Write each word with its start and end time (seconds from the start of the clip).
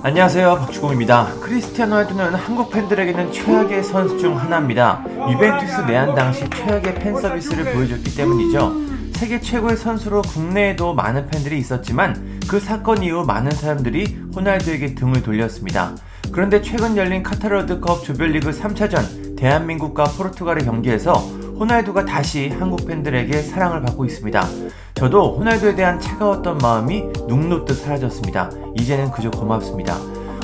안녕하세요 0.00 0.58
박주공입니다. 0.60 1.26
크리스티아노 1.40 1.92
호날두는 1.96 2.34
한국 2.36 2.70
팬들에게는 2.70 3.32
최악의 3.32 3.82
선수 3.82 4.16
중 4.16 4.38
하나입니다. 4.38 5.04
유벤투스 5.28 5.80
내한 5.82 6.14
당시 6.14 6.48
최악의 6.50 6.94
팬 6.94 7.20
서비스를 7.20 7.72
보여줬기 7.72 8.14
때문이죠. 8.14 8.72
세계 9.14 9.40
최고의 9.40 9.76
선수로 9.76 10.22
국내에도 10.22 10.94
많은 10.94 11.26
팬들이 11.26 11.58
있었지만 11.58 12.40
그 12.48 12.60
사건 12.60 13.02
이후 13.02 13.24
많은 13.24 13.50
사람들이 13.50 14.16
호날두에게 14.36 14.94
등을 14.94 15.22
돌렸습니다. 15.24 15.96
그런데 16.30 16.62
최근 16.62 16.96
열린 16.96 17.24
카타르 17.24 17.56
월드컵 17.56 18.04
조별리그 18.04 18.50
3차전 18.50 19.36
대한민국과 19.36 20.04
포르투갈의 20.04 20.64
경기에서 20.64 21.14
호날두가 21.58 22.04
다시 22.04 22.48
한국 22.48 22.86
팬들에게 22.86 23.42
사랑을 23.42 23.82
받고 23.82 24.04
있습니다. 24.04 24.46
저도 24.94 25.36
호날두에 25.36 25.74
대한 25.74 25.98
차가웠던 25.98 26.58
마음이 26.58 27.02
눅눅듯 27.26 27.76
사라졌습니다. 27.76 28.50
이제는 28.78 29.10
그저 29.10 29.28
고맙습니다. 29.30 29.94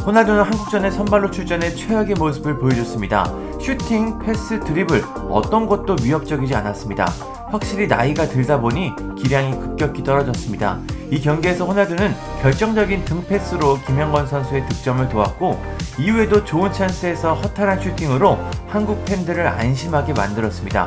호날두는 0.04 0.42
한국전에 0.42 0.90
선발로 0.90 1.30
출전해 1.30 1.70
최악의 1.70 2.16
모습을 2.16 2.58
보여줬습니다. 2.58 3.32
슈팅, 3.60 4.18
패스, 4.18 4.58
드리블 4.60 5.02
어떤 5.30 5.66
것도 5.66 5.96
위협적이지 6.02 6.54
않았습니다. 6.54 7.06
확실히 7.50 7.86
나이가 7.86 8.26
들다 8.26 8.60
보니 8.60 8.92
기량이 9.16 9.52
급격히 9.52 10.02
떨어졌습니다. 10.02 10.80
이 11.10 11.20
경기에서 11.20 11.64
호날두는 11.66 12.14
결정적인 12.42 13.04
등패스로 13.04 13.80
김영건 13.86 14.26
선수의 14.26 14.66
득점을 14.68 15.08
도왔고 15.08 15.62
이후에도 15.98 16.44
좋은 16.44 16.72
찬스에서 16.72 17.34
허탈한 17.34 17.80
슈팅으로 17.80 18.38
한국 18.68 19.04
팬들을 19.04 19.46
안심하게 19.46 20.12
만들었습니다. 20.12 20.86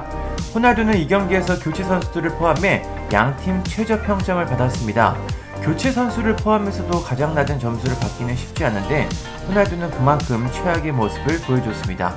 호날두는 0.53 0.97
이 0.97 1.07
경기에서 1.07 1.59
교체 1.59 1.83
선수들을 1.83 2.31
포함해 2.31 2.83
양팀 3.11 3.63
최저 3.63 4.01
평점을 4.01 4.45
받았습니다. 4.45 5.15
교체 5.61 5.91
선수를 5.91 6.35
포함해서도 6.35 7.03
가장 7.03 7.33
낮은 7.33 7.59
점수를 7.59 7.95
받기는 7.99 8.35
쉽지 8.35 8.65
않은데 8.65 9.07
호날두는 9.47 9.91
그만큼 9.91 10.47
최악의 10.51 10.91
모습을 10.91 11.39
보여줬습니다. 11.41 12.15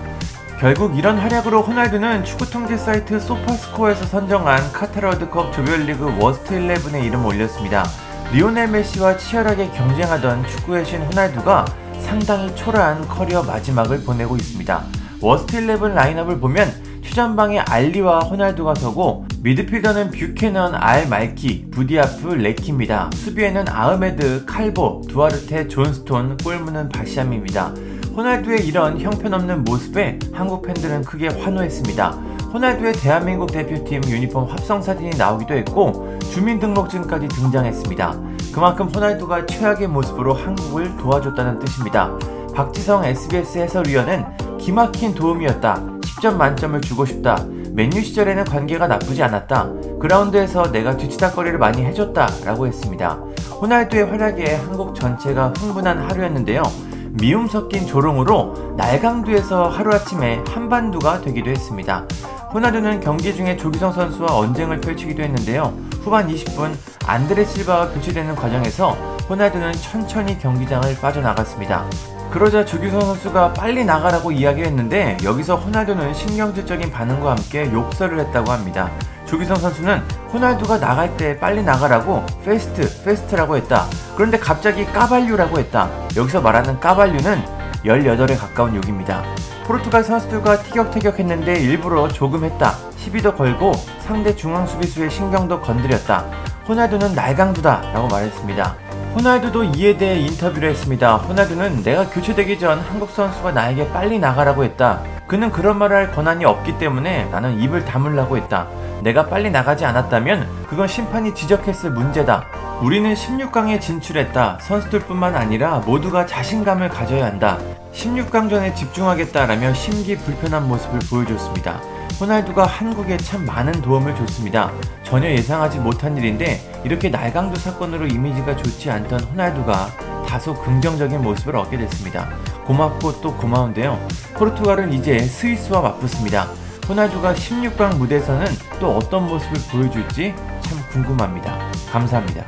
결국 0.60 0.98
이런 0.98 1.16
활약으로 1.16 1.62
호날두는 1.62 2.22
축구 2.22 2.50
통계 2.50 2.76
사이트 2.76 3.18
소파스코어에서 3.18 4.04
선정한 4.04 4.72
카타르 4.72 5.06
월드컵 5.06 5.54
조별리그 5.54 6.18
worst 6.20 6.54
11에 6.54 7.02
이름 7.02 7.24
올렸습니다. 7.24 7.86
리오넬 8.30 8.68
메시와 8.68 9.16
치열하게 9.16 9.70
경쟁하던 9.70 10.46
축구의 10.46 10.84
신 10.84 11.00
호날두가 11.00 11.64
상당히 12.02 12.54
초라한 12.56 13.08
커리어 13.08 13.42
마지막을 13.42 14.04
보내고 14.04 14.36
있습니다. 14.36 14.84
worst 15.22 15.56
11 15.56 15.94
라인업을 15.94 16.38
보면 16.38 16.70
최전방에 17.02 17.60
알리와 17.60 18.18
호날두가 18.18 18.74
서고 18.74 19.24
미드필더는 19.42 20.10
뷰캐넌, 20.10 20.74
알 20.74 21.08
말키, 21.08 21.70
부디아프, 21.70 22.34
레키입니다. 22.34 23.08
수비에는 23.14 23.64
아흐메드, 23.66 24.44
칼보, 24.44 25.04
두아르테, 25.08 25.68
존스톤, 25.68 26.36
골문은 26.36 26.90
바시암입니다. 26.90 27.72
호날두의 28.16 28.66
이런 28.66 29.00
형편없는 29.00 29.64
모습에 29.64 30.18
한국 30.32 30.62
팬들은 30.62 31.04
크게 31.04 31.28
환호했습니다. 31.28 32.10
호날두의 32.52 32.94
대한민국 32.94 33.52
대표팀 33.52 34.02
유니폼 34.04 34.50
합성 34.50 34.82
사진이 34.82 35.10
나오기도 35.16 35.54
했고 35.54 36.18
주민등록증까지 36.32 37.28
등장했습니다. 37.28 38.20
그만큼 38.52 38.88
호날두가 38.88 39.46
최악의 39.46 39.86
모습으로 39.88 40.34
한국을 40.34 40.96
도와줬다는 40.96 41.60
뜻입니다. 41.60 42.10
박지성 42.54 43.04
SBS 43.04 43.58
해설위원은 43.58 44.24
기막힌 44.58 45.14
도움이었다. 45.14 45.76
10점 46.00 46.34
만점을 46.34 46.80
주고 46.80 47.04
싶다. 47.06 47.44
맨유 47.72 48.02
시절에는 48.02 48.44
관계가 48.44 48.88
나쁘지 48.88 49.22
않았다. 49.22 49.70
그라운드에서 50.00 50.72
내가 50.72 50.96
뒤치다거리를 50.96 51.56
많이 51.58 51.84
해줬다. 51.84 52.28
라고 52.44 52.66
했습니다. 52.66 53.20
호날두의 53.60 54.06
활약에 54.06 54.56
한국 54.56 54.94
전체가 54.96 55.52
흥분한 55.56 55.98
하루였는데요. 55.98 56.89
미움 57.12 57.48
섞인 57.48 57.86
조롱으로 57.86 58.74
날강두에서 58.76 59.68
하루아침에 59.68 60.44
한반두가 60.46 61.20
되기도 61.22 61.50
했습니다. 61.50 62.06
호날두는 62.54 63.00
경기 63.00 63.34
중에 63.34 63.56
조기성 63.56 63.92
선수와 63.92 64.36
언쟁을 64.36 64.80
펼치기도 64.80 65.22
했는데요. 65.22 65.74
후반 66.02 66.28
20분 66.28 66.72
안드레 67.06 67.44
실바와 67.44 67.90
교체되는 67.90 68.34
과정에서 68.36 68.92
호날두는 69.28 69.72
천천히 69.72 70.38
경기장을 70.38 70.96
빠져나갔습니다. 71.00 71.84
그러자 72.30 72.64
조규성 72.64 73.00
선수가 73.00 73.54
빨리 73.54 73.84
나가라고 73.84 74.30
이야기했는데 74.30 75.18
여기서 75.24 75.56
호날두는 75.56 76.14
신경질적인 76.14 76.92
반응과 76.92 77.32
함께 77.32 77.70
욕설을 77.72 78.20
했다고 78.20 78.52
합니다. 78.52 78.88
조규성 79.30 79.58
선수는 79.58 79.98
호날두가 80.32 80.80
나갈 80.80 81.16
때 81.16 81.38
빨리 81.38 81.62
나가라고 81.62 82.26
fast, 82.44 83.04
fast라고 83.04 83.56
했다. 83.58 83.86
그런데 84.16 84.36
갑자기 84.36 84.84
caralho라고 84.86 85.60
했다. 85.60 85.88
여기서 86.16 86.40
말하는 86.40 86.80
caralho는 86.80 87.40
18에 87.84 88.36
가까운 88.36 88.74
욕입니다. 88.74 89.22
포르투갈 89.66 90.02
선수들과 90.02 90.62
티격태격했는데 90.62 91.60
일부러 91.60 92.08
조금 92.08 92.44
했다. 92.44 92.74
시비도 92.96 93.36
걸고 93.36 93.72
상대 94.00 94.34
중앙 94.34 94.66
수비수의 94.66 95.10
신경도 95.10 95.60
건드렸다. 95.60 96.24
호날두는 96.66 97.14
날강두다 97.14 97.92
라고 97.92 98.08
말했습니다. 98.08 98.74
호날두도 99.14 99.62
이에 99.64 99.96
대해 99.96 100.18
인터뷰를 100.18 100.70
했습니다. 100.70 101.16
호날두는 101.18 101.84
내가 101.84 102.08
교체되기 102.10 102.58
전 102.58 102.80
한국 102.80 103.10
선수가 103.10 103.52
나에게 103.52 103.90
빨리 103.90 104.18
나가라고 104.18 104.64
했다. 104.64 105.02
그는 105.28 105.52
그런 105.52 105.78
말을 105.78 105.96
할 105.96 106.10
권한이 106.10 106.44
없기 106.44 106.78
때문에 106.78 107.26
나는 107.26 107.60
입을 107.60 107.84
다물라고 107.84 108.36
했다. 108.36 108.66
내가 109.02 109.26
빨리 109.26 109.50
나가지 109.50 109.84
않았다면 109.84 110.66
그건 110.68 110.86
심판이 110.86 111.34
지적했을 111.34 111.90
문제다. 111.90 112.46
우리는 112.82 113.12
16강에 113.14 113.80
진출했다. 113.80 114.58
선수들뿐만 114.62 115.36
아니라 115.36 115.78
모두가 115.80 116.26
자신감을 116.26 116.88
가져야 116.88 117.26
한다. 117.26 117.58
16강전에 117.92 118.74
집중하겠다라며 118.74 119.74
심기 119.74 120.16
불편한 120.16 120.66
모습을 120.68 120.98
보여줬습니다. 121.10 121.80
호날두가 122.20 122.66
한국에 122.66 123.16
참 123.16 123.44
많은 123.46 123.72
도움을 123.80 124.14
줬습니다. 124.14 124.70
전혀 125.02 125.28
예상하지 125.30 125.78
못한 125.78 126.16
일인데 126.16 126.60
이렇게 126.84 127.08
날강도 127.08 127.56
사건으로 127.58 128.06
이미지가 128.06 128.56
좋지 128.56 128.90
않던 128.90 129.20
호날두가 129.20 129.88
다소 130.26 130.54
긍정적인 130.54 131.22
모습을 131.22 131.56
얻게 131.56 131.76
됐습니다. 131.78 132.28
고맙고 132.66 133.20
또 133.20 133.34
고마운데요. 133.36 133.98
포르투갈은 134.34 134.92
이제 134.92 135.18
스위스와 135.18 135.80
맞붙습니다. 135.80 136.48
호날두가 136.90 137.34
16강 137.34 137.98
무대에서는 137.98 138.46
또 138.80 138.96
어떤 138.96 139.28
모습을 139.28 139.60
보여줄지 139.70 140.34
참 140.60 140.78
궁금합니다. 140.90 141.56
감사합니다. 141.92 142.44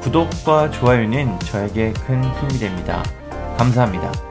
구독과 0.00 0.72
좋아요는 0.72 1.38
저에게 1.38 1.92
큰 1.92 2.24
힘이 2.24 2.58
됩니다. 2.58 3.04
감사합니다. 3.56 4.29